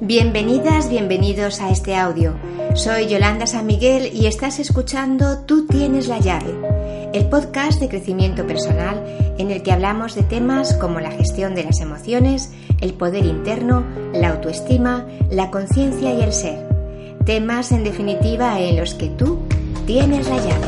[0.00, 2.38] Bienvenidas, bienvenidos a este audio.
[2.76, 6.54] Soy Yolanda San Miguel y estás escuchando Tú tienes la llave,
[7.12, 9.04] el podcast de crecimiento personal
[9.38, 13.84] en el que hablamos de temas como la gestión de las emociones, el poder interno,
[14.12, 16.68] la autoestima, la conciencia y el ser.
[17.24, 19.40] Temas en definitiva en los que tú
[19.84, 20.66] tienes la llave.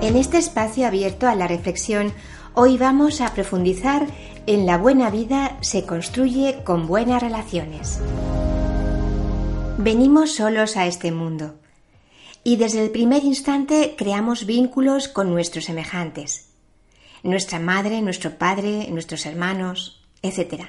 [0.00, 2.12] En este espacio abierto a la reflexión,
[2.58, 4.06] hoy vamos a profundizar
[4.46, 8.00] en la buena vida se construye con buenas relaciones.
[9.76, 11.56] Venimos solos a este mundo
[12.44, 16.48] y desde el primer instante creamos vínculos con nuestros semejantes,
[17.22, 20.62] nuestra madre, nuestro padre, nuestros hermanos, etc.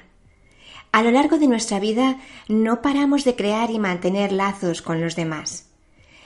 [0.92, 5.16] A lo largo de nuestra vida no paramos de crear y mantener lazos con los
[5.16, 5.70] demás.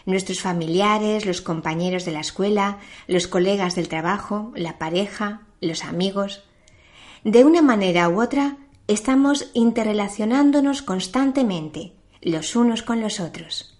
[0.08, 6.44] Nuestros familiares, los compañeros de la escuela, los colegas del trabajo, la pareja, los amigos,
[7.24, 13.78] de una manera u otra, estamos interrelacionándonos constantemente, los unos con los otros.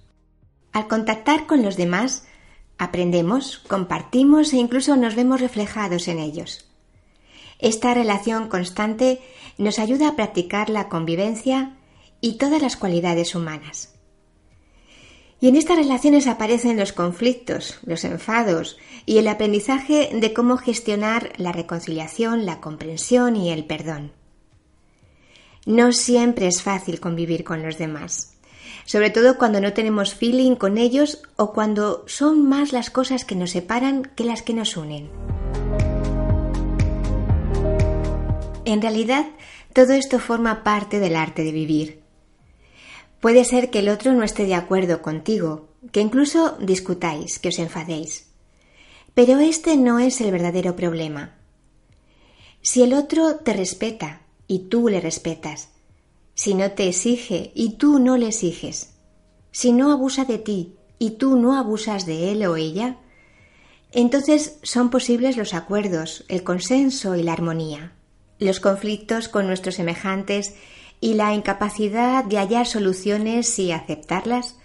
[0.72, 2.26] Al contactar con los demás,
[2.78, 6.70] aprendemos, compartimos e incluso nos vemos reflejados en ellos.
[7.60, 9.20] Esta relación constante
[9.58, 11.78] nos ayuda a practicar la convivencia
[12.22, 13.94] y todas las cualidades humanas.
[15.42, 21.34] Y en estas relaciones aparecen los conflictos, los enfados y el aprendizaje de cómo gestionar
[21.38, 24.12] la reconciliación, la comprensión y el perdón.
[25.66, 28.38] No siempre es fácil convivir con los demás,
[28.86, 33.36] sobre todo cuando no tenemos feeling con ellos o cuando son más las cosas que
[33.36, 35.10] nos separan que las que nos unen.
[38.66, 39.26] En realidad,
[39.74, 42.01] todo esto forma parte del arte de vivir
[43.22, 47.60] Puede ser que el otro no esté de acuerdo contigo, que incluso discutáis, que os
[47.60, 48.32] enfadéis.
[49.14, 51.36] Pero este no es el verdadero problema.
[52.64, 55.70] Si el otro te respeta y tú le respetas,
[56.34, 58.96] si no te exige y tú no le exiges,
[59.52, 62.98] si no abusa de ti y tú no abusas de él o ella,
[63.92, 67.94] entonces son posibles los acuerdos, el consenso y la armonía.
[68.40, 70.56] Los conflictos con nuestros semejantes
[71.02, 74.56] y la incapacidad de hallar soluciones y aceptarlas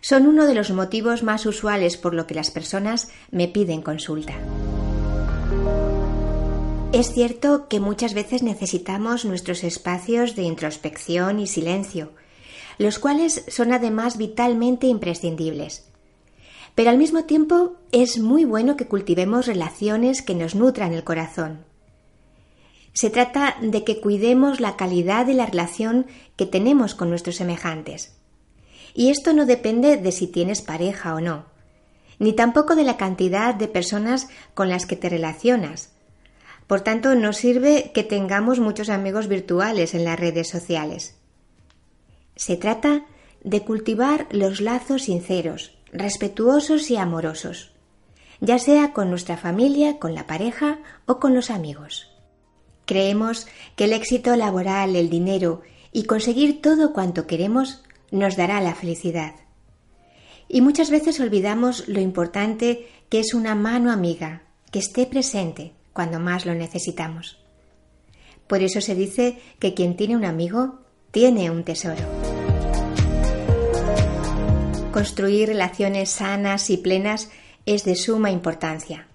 [0.00, 4.34] son uno de los motivos más usuales por lo que las personas me piden consulta.
[6.92, 12.12] Es cierto que muchas veces necesitamos nuestros espacios de introspección y silencio,
[12.78, 15.84] los cuales son además vitalmente imprescindibles.
[16.74, 21.64] Pero al mismo tiempo es muy bueno que cultivemos relaciones que nos nutran el corazón,
[22.92, 26.06] se trata de que cuidemos la calidad de la relación
[26.36, 28.16] que tenemos con nuestros semejantes.
[28.94, 31.46] Y esto no depende de si tienes pareja o no,
[32.18, 35.90] ni tampoco de la cantidad de personas con las que te relacionas.
[36.66, 41.16] Por tanto, no sirve que tengamos muchos amigos virtuales en las redes sociales.
[42.36, 43.06] Se trata
[43.42, 47.72] de cultivar los lazos sinceros, respetuosos y amorosos,
[48.40, 52.10] ya sea con nuestra familia, con la pareja o con los amigos.
[52.90, 53.46] Creemos
[53.76, 55.62] que el éxito laboral, el dinero
[55.92, 59.36] y conseguir todo cuanto queremos nos dará la felicidad.
[60.48, 64.42] Y muchas veces olvidamos lo importante que es una mano amiga
[64.72, 67.38] que esté presente cuando más lo necesitamos.
[68.48, 70.80] Por eso se dice que quien tiene un amigo
[71.12, 72.02] tiene un tesoro.
[74.90, 77.30] Construir relaciones sanas y plenas
[77.66, 79.06] es de suma importancia.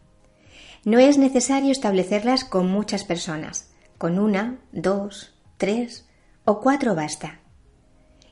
[0.85, 3.71] No es necesario establecerlas con muchas personas.
[3.97, 6.05] Con una, dos, tres
[6.45, 7.39] o cuatro basta.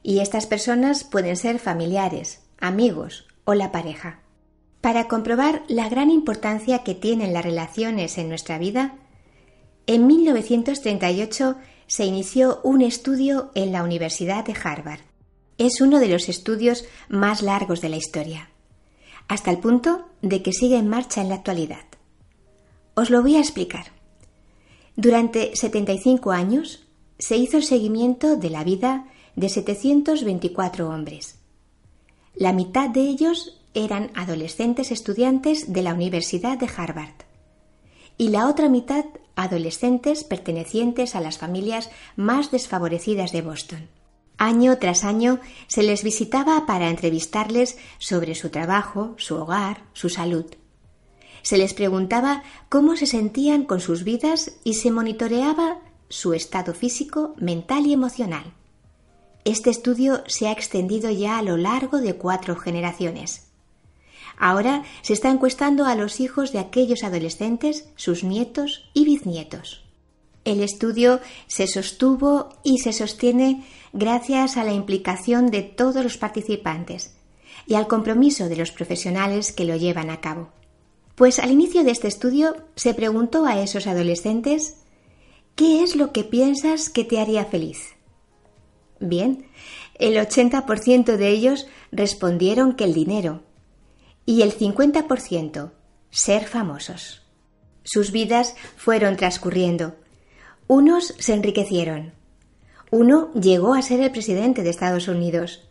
[0.03, 4.19] Y estas personas pueden ser familiares, amigos o la pareja.
[4.81, 8.97] Para comprobar la gran importancia que tienen las relaciones en nuestra vida,
[9.87, 11.55] en 1938
[11.87, 15.01] se inició un estudio en la Universidad de Harvard.
[15.57, 18.51] Es uno de los estudios más largos de la historia,
[19.27, 21.92] hasta el punto de que sigue en marcha en la actualidad.
[22.95, 23.87] Os lo voy a explicar.
[24.95, 26.85] Durante 75 años
[27.17, 31.39] se hizo el seguimiento de la vida de 724 hombres.
[32.35, 37.15] La mitad de ellos eran adolescentes estudiantes de la Universidad de Harvard.
[38.15, 39.05] y la otra mitad
[39.35, 43.89] adolescentes pertenecientes a las familias más desfavorecidas de Boston.
[44.37, 50.45] Año tras año se les visitaba para entrevistarles sobre su trabajo, su hogar, su salud.
[51.43, 55.79] Se les preguntaba cómo se sentían con sus vidas y se monitoreaba
[56.09, 58.53] su estado físico, mental y emocional.
[59.45, 63.47] Este estudio se ha extendido ya a lo largo de cuatro generaciones.
[64.37, 69.83] Ahora se está encuestando a los hijos de aquellos adolescentes, sus nietos y bisnietos.
[70.45, 77.15] El estudio se sostuvo y se sostiene gracias a la implicación de todos los participantes
[77.67, 80.49] y al compromiso de los profesionales que lo llevan a cabo.
[81.15, 84.77] Pues al inicio de este estudio se preguntó a esos adolescentes
[85.55, 87.93] ¿qué es lo que piensas que te haría feliz?
[88.99, 89.45] Bien,
[89.95, 93.43] el 80% de ellos respondieron que el dinero
[94.25, 95.71] y el 50%
[96.09, 97.21] ser famosos.
[97.83, 99.95] Sus vidas fueron transcurriendo.
[100.67, 102.13] Unos se enriquecieron.
[102.91, 105.67] Uno llegó a ser el presidente de Estados Unidos.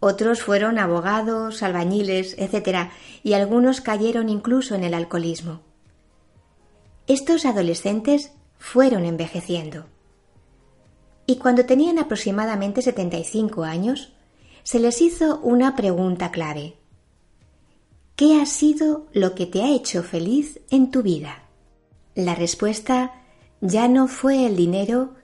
[0.00, 2.90] Otros fueron abogados, albañiles, etc.
[3.22, 5.60] Y algunos cayeron incluso en el alcoholismo.
[7.06, 9.86] Estos adolescentes fueron envejeciendo.
[11.26, 14.12] Y cuando tenían aproximadamente 75 años,
[14.62, 16.76] se les hizo una pregunta clave.
[18.16, 21.44] ¿Qué ha sido lo que te ha hecho feliz en tu vida?
[22.14, 23.12] La respuesta
[23.60, 25.14] ya no fue el dinero,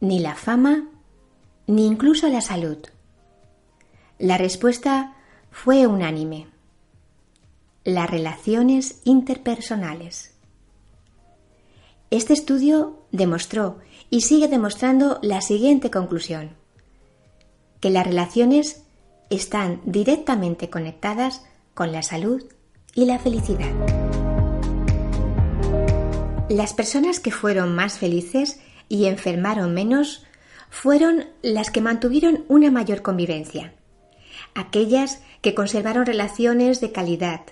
[0.00, 0.88] ni la fama,
[1.66, 2.78] ni incluso la salud.
[4.18, 5.14] La respuesta
[5.52, 6.48] fue unánime.
[7.84, 10.34] Las relaciones interpersonales.
[12.10, 13.78] Este estudio demostró
[14.10, 16.56] y sigue demostrando la siguiente conclusión,
[17.78, 18.82] que las relaciones
[19.30, 21.44] están directamente conectadas
[21.74, 22.42] con la salud
[22.96, 23.70] y la felicidad.
[26.48, 30.24] Las personas que fueron más felices y enfermaron menos
[30.70, 33.74] fueron las que mantuvieron una mayor convivencia,
[34.54, 37.42] aquellas que conservaron relaciones de calidad,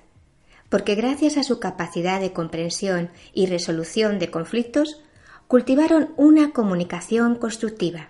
[0.69, 5.01] porque gracias a su capacidad de comprensión y resolución de conflictos,
[5.47, 8.09] cultivaron una comunicación constructiva.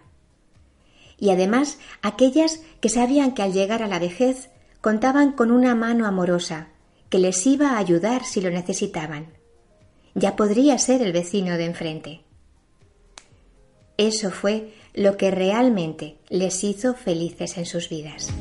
[1.19, 4.50] Y además aquellas que sabían que al llegar a la vejez
[4.81, 6.69] contaban con una mano amorosa
[7.09, 9.27] que les iba a ayudar si lo necesitaban.
[10.15, 12.21] Ya podría ser el vecino de enfrente.
[13.97, 18.33] Eso fue lo que realmente les hizo felices en sus vidas.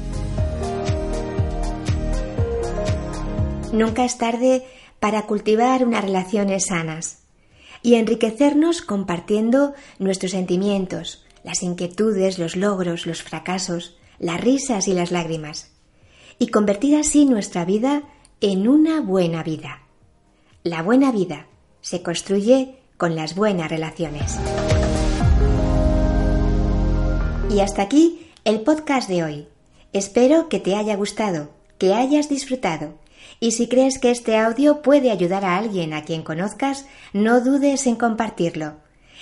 [3.75, 4.63] Nunca es tarde
[5.01, 7.23] para cultivar unas relaciones sanas
[7.83, 15.11] y enriquecernos compartiendo nuestros sentimientos, las inquietudes, los logros, los fracasos, las risas y las
[15.11, 15.73] lágrimas
[16.39, 18.03] y convertir así nuestra vida
[18.39, 19.81] en una buena vida.
[20.63, 21.47] La buena vida
[21.81, 24.37] se construye con las buenas relaciones.
[27.53, 29.47] Y hasta aquí el podcast de hoy.
[29.91, 33.03] Espero que te haya gustado, que hayas disfrutado.
[33.39, 37.85] Y si crees que este audio puede ayudar a alguien a quien conozcas, no dudes
[37.87, 38.75] en compartirlo.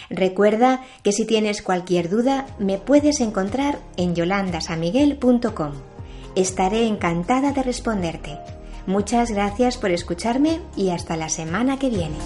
[0.10, 5.74] Recuerda que si tienes cualquier duda, me puedes encontrar en yolandasamiguel.com.
[6.36, 8.40] Estaré encantada de responderte.
[8.86, 12.18] Muchas gracias por escucharme y hasta la semana que viene.